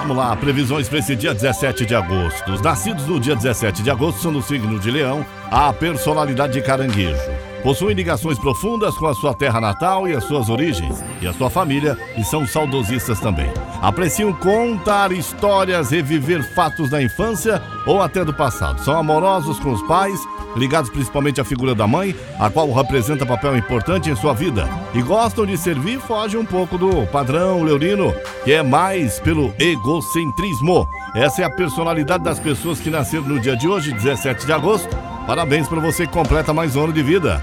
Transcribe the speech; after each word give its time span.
Vamos 0.00 0.16
lá, 0.16 0.36
previsões 0.36 0.88
para 0.88 0.98
esse 0.98 1.16
dia 1.16 1.32
17 1.32 1.86
de 1.86 1.94
agosto. 1.94 2.52
Os 2.52 2.60
nascidos 2.60 3.06
no 3.06 3.18
dia 3.18 3.34
17 3.34 3.82
de 3.82 3.90
agosto 3.90 4.20
são 4.20 4.30
no 4.32 4.42
signo 4.42 4.78
de 4.78 4.90
Leão, 4.90 5.24
a 5.50 5.72
personalidade 5.72 6.54
de 6.54 6.62
caranguejo. 6.62 7.31
Possuem 7.62 7.94
ligações 7.94 8.38
profundas 8.38 8.96
com 8.96 9.06
a 9.06 9.14
sua 9.14 9.32
terra 9.34 9.60
natal 9.60 10.08
e 10.08 10.12
as 10.12 10.24
suas 10.24 10.48
origens, 10.48 11.02
e 11.20 11.28
a 11.28 11.32
sua 11.32 11.48
família, 11.48 11.96
e 12.18 12.24
são 12.24 12.44
saudosistas 12.44 13.20
também. 13.20 13.48
Apreciam 13.80 14.32
contar 14.32 15.12
histórias, 15.12 15.90
reviver 15.90 16.42
fatos 16.54 16.90
da 16.90 17.00
infância 17.00 17.62
ou 17.86 18.02
até 18.02 18.24
do 18.24 18.34
passado. 18.34 18.82
São 18.82 18.98
amorosos 18.98 19.60
com 19.60 19.70
os 19.70 19.82
pais, 19.82 20.18
ligados 20.56 20.90
principalmente 20.90 21.40
à 21.40 21.44
figura 21.44 21.72
da 21.72 21.86
mãe, 21.86 22.16
a 22.38 22.50
qual 22.50 22.70
representa 22.72 23.24
papel 23.24 23.56
importante 23.56 24.10
em 24.10 24.16
sua 24.16 24.34
vida. 24.34 24.68
E 24.92 25.00
gostam 25.00 25.46
de 25.46 25.56
servir, 25.56 26.00
fogem 26.00 26.40
um 26.40 26.46
pouco 26.46 26.76
do 26.76 27.06
padrão 27.06 27.62
leonino, 27.62 28.12
que 28.44 28.52
é 28.52 28.62
mais 28.62 29.20
pelo 29.20 29.54
egocentrismo. 29.58 30.88
Essa 31.14 31.42
é 31.42 31.44
a 31.44 31.50
personalidade 31.50 32.24
das 32.24 32.40
pessoas 32.40 32.80
que 32.80 32.90
nasceram 32.90 33.24
no 33.24 33.38
dia 33.38 33.56
de 33.56 33.68
hoje, 33.68 33.92
17 33.92 34.46
de 34.46 34.52
agosto. 34.52 35.01
Parabéns 35.26 35.68
para 35.68 35.80
você 35.80 36.06
que 36.06 36.12
completa 36.12 36.52
mais 36.52 36.74
um 36.74 36.84
ano 36.84 36.92
de 36.92 37.02
vida. 37.02 37.42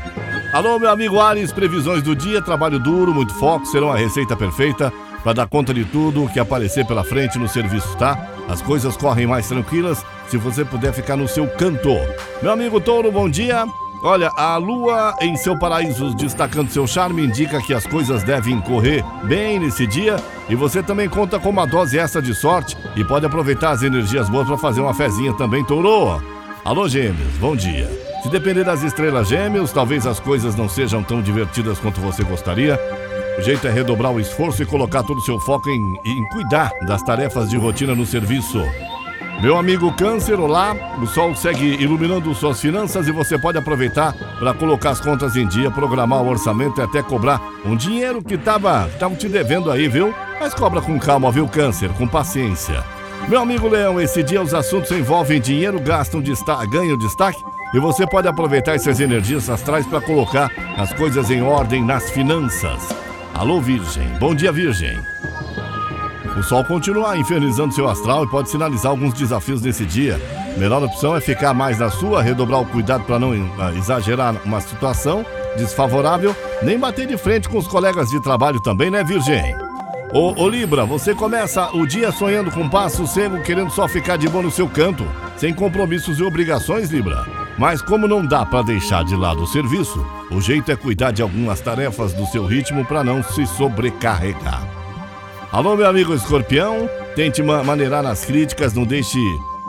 Alô, 0.51 0.77
meu 0.77 0.89
amigo 0.89 1.19
Ares, 1.19 1.51
previsões 1.51 2.03
do 2.03 2.15
dia, 2.15 2.41
trabalho 2.41 2.77
duro, 2.77 3.13
muito 3.13 3.33
foco, 3.35 3.65
serão 3.65 3.91
a 3.91 3.95
receita 3.95 4.35
perfeita 4.35 4.91
para 5.23 5.33
dar 5.33 5.47
conta 5.47 5.73
de 5.73 5.85
tudo 5.85 6.29
que 6.29 6.39
aparecer 6.39 6.85
pela 6.85 7.03
frente 7.03 7.39
no 7.39 7.47
serviço, 7.47 7.95
tá? 7.97 8.27
As 8.49 8.61
coisas 8.61 8.97
correm 8.97 9.27
mais 9.27 9.47
tranquilas 9.47 10.05
se 10.27 10.37
você 10.37 10.65
puder 10.65 10.93
ficar 10.93 11.15
no 11.15 11.27
seu 11.27 11.47
canto. 11.47 11.89
Meu 12.41 12.51
amigo 12.51 12.81
Touro, 12.81 13.11
bom 13.11 13.29
dia. 13.29 13.65
Olha, 14.03 14.29
a 14.35 14.55
lua 14.57 15.15
em 15.21 15.35
seu 15.35 15.57
paraíso 15.57 16.13
destacando 16.15 16.69
seu 16.69 16.87
charme 16.87 17.25
indica 17.25 17.61
que 17.61 17.73
as 17.73 17.85
coisas 17.85 18.23
devem 18.23 18.59
correr 18.61 19.03
bem 19.23 19.59
nesse 19.59 19.85
dia 19.85 20.15
e 20.49 20.55
você 20.55 20.81
também 20.81 21.09
conta 21.09 21.37
com 21.37 21.49
uma 21.49 21.67
dose 21.67 21.97
extra 21.97 22.21
de 22.21 22.33
sorte 22.33 22.77
e 22.95 23.03
pode 23.03 23.25
aproveitar 23.25 23.71
as 23.71 23.83
energias 23.83 24.29
boas 24.29 24.47
para 24.47 24.57
fazer 24.57 24.81
uma 24.81 24.93
fezinha 24.93 25.33
também, 25.33 25.63
Touro. 25.65 26.38
Alô, 26.65 26.87
Gêmeos, 26.89 27.33
bom 27.39 27.55
dia. 27.55 27.89
Se 28.21 28.29
depender 28.29 28.65
das 28.65 28.83
estrelas 28.83 29.29
Gêmeos, 29.29 29.71
talvez 29.71 30.05
as 30.05 30.19
coisas 30.19 30.55
não 30.55 30.67
sejam 30.67 31.01
tão 31.01 31.21
divertidas 31.21 31.79
quanto 31.79 32.01
você 32.01 32.21
gostaria. 32.21 32.77
O 33.37 33.41
jeito 33.41 33.65
é 33.65 33.71
redobrar 33.71 34.11
o 34.11 34.19
esforço 34.19 34.61
e 34.61 34.65
colocar 34.65 35.01
todo 35.03 35.19
o 35.19 35.21
seu 35.21 35.39
foco 35.39 35.69
em, 35.69 35.81
em 36.05 36.27
cuidar 36.29 36.71
das 36.85 37.01
tarefas 37.01 37.49
de 37.49 37.57
rotina 37.57 37.95
no 37.95 38.05
serviço. 38.05 38.61
Meu 39.41 39.57
amigo 39.57 39.93
Câncer, 39.93 40.37
olá. 40.37 40.75
O 41.01 41.07
sol 41.07 41.33
segue 41.33 41.81
iluminando 41.81 42.35
suas 42.35 42.59
finanças 42.59 43.07
e 43.07 43.11
você 43.11 43.39
pode 43.39 43.57
aproveitar 43.57 44.13
para 44.37 44.53
colocar 44.53 44.89
as 44.89 44.99
contas 44.99 45.37
em 45.37 45.47
dia, 45.47 45.71
programar 45.71 46.21
o 46.21 46.27
orçamento 46.27 46.81
e 46.81 46.83
até 46.83 47.01
cobrar 47.01 47.41
um 47.65 47.75
dinheiro 47.75 48.21
que 48.21 48.33
estava 48.33 48.89
tava 48.99 49.15
te 49.15 49.29
devendo 49.29 49.71
aí, 49.71 49.87
viu? 49.87 50.13
Mas 50.41 50.53
cobra 50.53 50.81
com 50.81 50.99
calma, 50.99 51.31
viu, 51.31 51.47
Câncer? 51.47 51.89
Com 51.93 52.05
paciência. 52.05 52.98
Meu 53.27 53.41
amigo 53.41 53.67
Leão, 53.67 53.99
esse 53.99 54.23
dia 54.23 54.41
os 54.41 54.53
assuntos 54.53 54.91
envolvem 54.91 55.39
dinheiro, 55.39 55.79
gastam 55.79 56.21
destaque, 56.21 56.67
ganham 56.67 56.97
destaque 56.97 57.43
e 57.73 57.79
você 57.79 58.07
pode 58.07 58.27
aproveitar 58.27 58.75
essas 58.75 58.99
energias 58.99 59.49
astrais 59.49 59.85
para 59.85 60.01
colocar 60.01 60.49
as 60.77 60.91
coisas 60.93 61.29
em 61.29 61.41
ordem 61.41 61.83
nas 61.83 62.09
finanças. 62.09 62.89
Alô, 63.33 63.61
Virgem. 63.61 64.07
Bom 64.19 64.33
dia, 64.33 64.51
Virgem. 64.51 64.99
O 66.37 66.43
Sol 66.43 66.63
continua 66.63 67.17
infernizando 67.17 67.73
seu 67.73 67.87
astral 67.87 68.23
e 68.23 68.29
pode 68.29 68.49
sinalizar 68.49 68.91
alguns 68.91 69.13
desafios 69.13 69.61
nesse 69.61 69.85
dia. 69.85 70.19
Melhor 70.57 70.83
opção 70.83 71.15
é 71.15 71.21
ficar 71.21 71.53
mais 71.53 71.79
na 71.79 71.89
sua, 71.89 72.21
redobrar 72.21 72.61
o 72.61 72.65
cuidado 72.65 73.03
para 73.03 73.19
não 73.19 73.33
ah, 73.59 73.73
exagerar 73.73 74.35
uma 74.45 74.61
situação 74.61 75.25
desfavorável, 75.57 76.35
nem 76.61 76.79
bater 76.79 77.07
de 77.07 77.17
frente 77.17 77.49
com 77.49 77.57
os 77.57 77.67
colegas 77.67 78.09
de 78.09 78.19
trabalho 78.21 78.59
também, 78.59 78.89
né, 78.89 79.03
Virgem? 79.03 79.68
Ô, 80.11 80.33
ô 80.41 80.49
Libra, 80.49 80.85
você 80.85 81.13
começa 81.13 81.69
o 81.75 81.85
dia 81.85 82.11
sonhando 82.11 82.49
com 82.49 82.67
passo 82.67 83.05
cego, 83.05 83.43
querendo 83.43 83.69
só 83.69 83.87
ficar 83.87 84.17
de 84.17 84.27
boa 84.27 84.43
no 84.43 84.49
seu 84.49 84.67
canto, 84.67 85.07
sem 85.37 85.53
compromissos 85.53 86.19
e 86.19 86.23
obrigações, 86.23 86.89
Libra. 86.89 87.27
Mas 87.59 87.79
como 87.79 88.07
não 88.07 88.25
dá 88.25 88.43
para 88.43 88.63
deixar 88.63 89.03
de 89.03 89.15
lado 89.15 89.43
o 89.43 89.47
serviço, 89.47 90.03
o 90.31 90.41
jeito 90.41 90.71
é 90.71 90.75
cuidar 90.75 91.11
de 91.11 91.21
algumas 91.21 91.61
tarefas 91.61 92.11
do 92.11 92.25
seu 92.25 92.43
ritmo 92.43 92.83
para 92.85 93.03
não 93.03 93.21
se 93.21 93.45
sobrecarregar. 93.45 94.67
Alô, 95.51 95.75
meu 95.75 95.87
amigo 95.87 96.15
escorpião, 96.15 96.89
tente 97.15 97.43
ma 97.43 97.63
maneirar 97.63 98.01
nas 98.01 98.25
críticas, 98.25 98.73
não 98.73 98.85
deixe, 98.85 99.19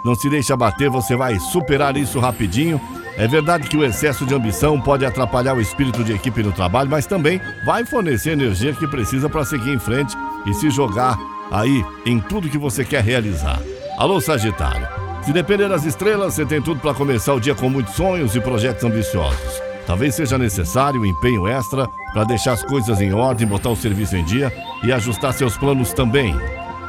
não 0.03 0.15
se 0.15 0.31
deixe 0.31 0.55
abater, 0.55 0.89
você 0.89 1.17
vai 1.17 1.39
superar 1.39 1.99
isso 1.99 2.19
rapidinho. 2.19 2.81
É 3.21 3.29
verdade 3.29 3.69
que 3.69 3.77
o 3.77 3.85
excesso 3.85 4.25
de 4.25 4.35
ambição 4.35 4.81
pode 4.81 5.05
atrapalhar 5.05 5.53
o 5.53 5.61
espírito 5.61 6.03
de 6.03 6.11
equipe 6.11 6.43
no 6.43 6.53
trabalho, 6.53 6.89
mas 6.89 7.05
também 7.05 7.39
vai 7.67 7.85
fornecer 7.85 8.31
energia 8.31 8.73
que 8.73 8.87
precisa 8.87 9.29
para 9.29 9.45
seguir 9.45 9.75
em 9.75 9.79
frente 9.79 10.17
e 10.47 10.55
se 10.55 10.71
jogar 10.71 11.19
aí 11.51 11.85
em 12.07 12.19
tudo 12.19 12.49
que 12.49 12.57
você 12.57 12.83
quer 12.83 13.05
realizar. 13.05 13.61
Alô, 13.99 14.23
Sagitário. 14.23 14.89
Se 15.23 15.35
depender 15.35 15.69
das 15.69 15.85
estrelas, 15.85 16.33
você 16.33 16.47
tem 16.47 16.63
tudo 16.63 16.81
para 16.81 16.95
começar 16.95 17.35
o 17.35 17.41
dia 17.41 17.55
com 17.55 17.69
muitos 17.69 17.95
sonhos 17.95 18.35
e 18.35 18.41
projetos 18.41 18.85
ambiciosos. 18.85 19.63
Talvez 19.87 20.15
seja 20.15 20.39
necessário 20.39 21.03
um 21.03 21.05
empenho 21.05 21.47
extra 21.47 21.87
para 22.15 22.25
deixar 22.25 22.53
as 22.53 22.65
coisas 22.65 23.03
em 23.03 23.13
ordem, 23.13 23.47
botar 23.47 23.69
o 23.69 23.77
serviço 23.77 24.17
em 24.17 24.25
dia 24.25 24.51
e 24.83 24.91
ajustar 24.91 25.35
seus 25.35 25.59
planos 25.59 25.93
também. 25.93 26.35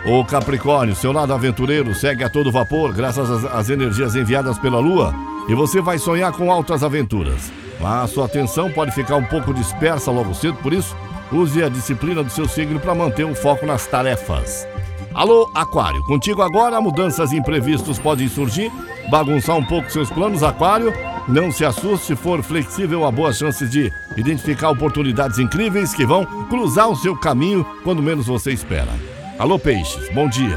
O 0.03 0.25
Capricórnio, 0.25 0.95
seu 0.95 1.11
lado 1.11 1.31
aventureiro, 1.31 1.93
segue 1.93 2.23
a 2.23 2.29
todo 2.29 2.51
vapor 2.51 2.91
graças 2.91 3.45
às, 3.45 3.69
energias 3.69 4.15
enviadas 4.15 4.57
pela 4.57 4.79
Lua 4.79 5.13
e 5.47 5.53
você 5.53 5.79
vai 5.79 5.99
sonhar 5.99 6.31
com 6.31 6.51
altas 6.51 6.83
aventuras. 6.83 7.51
Mas 7.79 8.09
sua 8.09 8.25
atenção 8.25 8.71
pode 8.71 8.91
ficar 8.91 9.17
um 9.17 9.23
pouco 9.23 9.53
dispersa 9.53 10.09
logo 10.09 10.33
cedo, 10.33 10.57
por 10.57 10.73
isso, 10.73 10.95
use 11.31 11.63
a 11.63 11.69
disciplina 11.69 12.23
do 12.23 12.31
seu 12.31 12.47
signo 12.47 12.79
para 12.79 12.95
manter 12.95 13.25
o 13.25 13.35
foco 13.35 13.63
nas 13.63 13.85
tarefas. 13.85 14.67
Alô, 15.13 15.51
Aquário, 15.53 16.03
contigo 16.05 16.41
agora 16.41 16.81
mudanças 16.81 17.31
imprevistas 17.31 17.99
podem 17.99 18.27
surgir, 18.27 18.71
bagunçar 19.11 19.55
um 19.55 19.63
pouco 19.63 19.91
seus 19.91 20.09
planos, 20.09 20.41
Aquário, 20.41 20.91
não 21.27 21.51
se 21.51 21.63
assuste, 21.63 22.07
se 22.07 22.15
for 22.15 22.41
flexível, 22.41 23.05
há 23.05 23.11
boas 23.11 23.37
chances 23.37 23.69
de 23.69 23.91
identificar 24.17 24.71
oportunidades 24.71 25.37
incríveis 25.37 25.93
que 25.93 26.07
vão 26.07 26.25
cruzar 26.49 26.89
o 26.89 26.95
seu 26.95 27.15
caminho 27.15 27.63
quando 27.83 28.01
menos 28.01 28.25
você 28.25 28.51
espera. 28.51 29.10
Alô, 29.41 29.57
peixes, 29.57 30.07
bom 30.13 30.29
dia. 30.29 30.55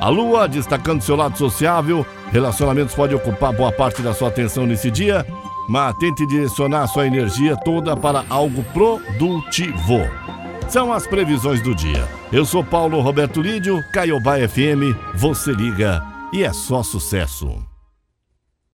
A 0.00 0.08
lua 0.08 0.46
destacando 0.46 1.02
seu 1.02 1.16
lado 1.16 1.36
sociável, 1.36 2.06
relacionamentos 2.30 2.94
podem 2.94 3.16
ocupar 3.16 3.52
boa 3.52 3.72
parte 3.72 4.00
da 4.00 4.14
sua 4.14 4.28
atenção 4.28 4.64
nesse 4.64 4.92
dia, 4.92 5.26
mas 5.68 5.96
tente 5.96 6.24
direcionar 6.28 6.86
sua 6.86 7.04
energia 7.04 7.56
toda 7.56 7.96
para 7.96 8.24
algo 8.30 8.62
produtivo. 8.72 10.08
São 10.68 10.92
as 10.92 11.04
previsões 11.04 11.60
do 11.62 11.74
dia. 11.74 12.08
Eu 12.30 12.46
sou 12.46 12.62
Paulo 12.62 13.00
Roberto 13.00 13.42
Lídio, 13.42 13.82
Caiobá 13.92 14.36
FM, 14.36 14.96
você 15.16 15.50
liga 15.50 16.00
e 16.32 16.44
é 16.44 16.52
só 16.52 16.80
sucesso. 16.84 17.71